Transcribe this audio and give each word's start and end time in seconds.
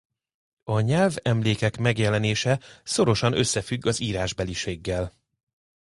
A 0.63 0.79
nyelvemlékek 0.79 1.77
megjelenése 1.77 2.59
szorosan 2.83 3.33
összefügg 3.37 3.85
az 3.85 3.99
írásbeliséggel. 3.99 5.13